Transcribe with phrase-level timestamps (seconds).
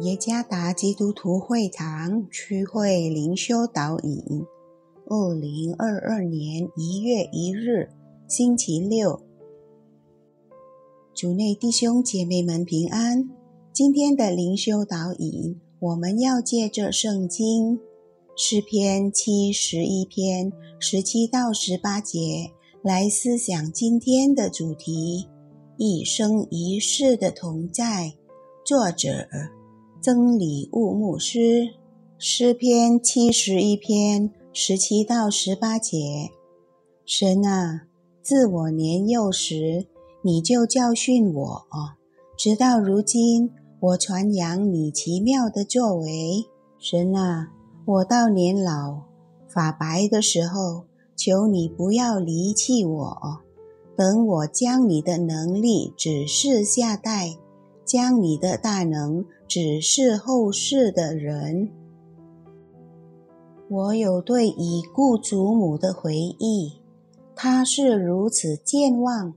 [0.00, 4.44] 耶加达基督徒会堂区会灵修导引，
[5.06, 7.88] 二零二二年一月一日，
[8.28, 9.22] 星期六。
[11.14, 13.30] 主内弟兄姐妹们平安。
[13.72, 17.80] 今天的灵修导引，我们要借着圣经
[18.36, 22.50] 诗篇七十一篇十七到十八节
[22.82, 25.26] 来思想今天的主题：
[25.78, 28.12] 一生一世的同在。
[28.62, 29.28] 作者。
[30.00, 31.74] 曾礼物牧师
[32.18, 36.30] 诗篇七十一篇十七到十八节：
[37.04, 37.86] 神啊，
[38.22, 39.86] 自我年幼时，
[40.22, 41.66] 你就教训我，
[42.36, 46.44] 直到如今，我传扬你奇妙的作为。
[46.78, 47.48] 神啊，
[47.84, 49.02] 我到年老
[49.48, 50.84] 发白的时候，
[51.16, 53.38] 求你不要离弃我，
[53.96, 57.36] 等我将你的能力指示下代。
[57.86, 61.70] 将你的大能指示后世的人。
[63.68, 66.80] 我有对已故祖母的回忆，
[67.34, 69.32] 她是如此健忘，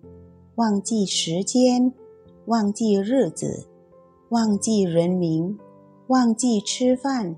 [0.55, 1.93] 忘记时间，
[2.45, 3.67] 忘记日子，
[4.29, 5.57] 忘记人名，
[6.07, 7.35] 忘记吃饭。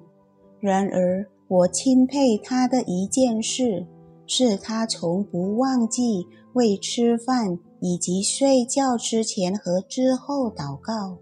[0.60, 3.86] 然而，我钦佩她的一件事，
[4.26, 7.60] 是她从不忘记为吃饭。
[7.82, 11.18] 以及睡觉之前和之后祷告，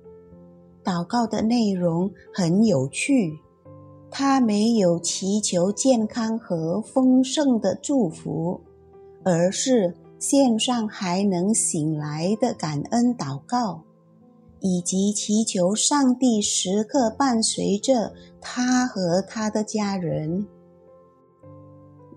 [0.83, 3.39] 祷告的内容很有趣。
[4.11, 8.59] 他没有祈求健康和丰盛的祝福，
[9.23, 13.83] 而是献上还能醒来的感恩祷告，
[14.59, 20.45] 以及祈求上帝时刻伴随着他和他的家人。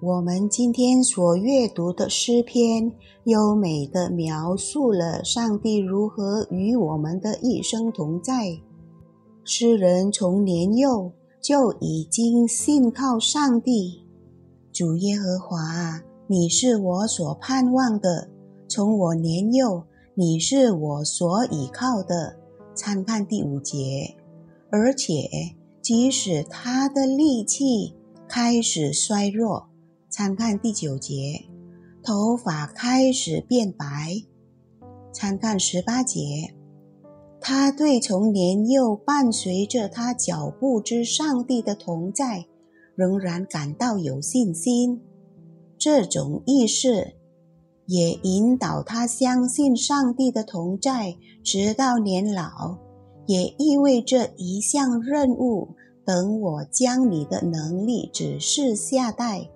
[0.03, 2.91] 我们今天所阅读的诗篇，
[3.23, 8.59] 优美的描述了上帝如何与我们的一生同在。
[9.45, 14.03] 诗人从年幼就已经信靠上帝，
[14.73, 18.29] 主耶和华，你是我所盼望的；
[18.69, 19.85] 从我年幼，
[20.17, 22.35] 你是我所倚靠的。
[22.75, 24.17] 参看第五节。
[24.69, 27.95] 而且，即使他的力气
[28.27, 29.69] 开始衰弱。
[30.13, 31.47] 参看第九节，
[32.03, 33.87] 头发开始变白。
[35.11, 36.55] 参看十八节，
[37.41, 42.45] 他对从年幼伴随着他脚步之上帝的同在，
[42.95, 45.01] 仍然感到有信心。
[45.79, 47.15] 这种意识
[47.87, 52.77] 也引导他相信上帝的同在，直到年老，
[53.25, 55.71] 也意味着一项任务：
[56.05, 59.49] 等我将你的能力指示下代。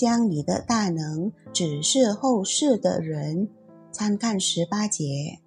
[0.00, 3.50] 将你的大能指示后世的人，
[3.92, 5.40] 参看十八节。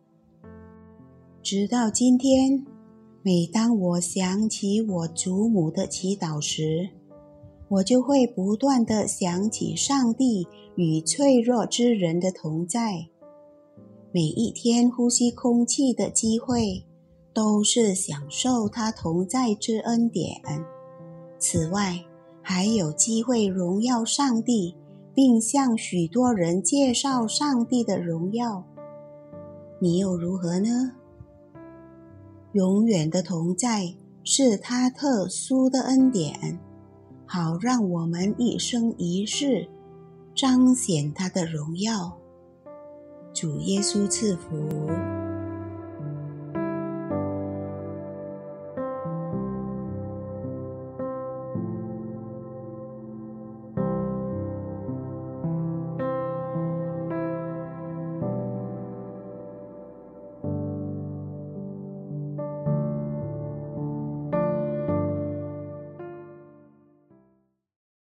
[1.41, 2.63] 直到今天，
[3.23, 6.87] 每当我想起我祖母的祈祷时，
[7.67, 13.07] 我就会不断的想起上帝与脆弱之人的同在。
[14.11, 16.85] 每一天呼吸空气的机会，
[17.33, 20.39] 都是享受他同在之恩典。
[21.39, 22.05] 此外，
[22.45, 24.75] 还有机会荣耀上帝，
[25.15, 28.63] 并向许多人介绍上帝的荣耀，
[29.79, 30.91] 你又如何呢？
[32.51, 36.59] 永远的同在是他特殊的恩典，
[37.25, 39.67] 好让我们一生一世
[40.35, 42.17] 彰显他的荣耀。
[43.33, 44.49] 主耶稣赐福。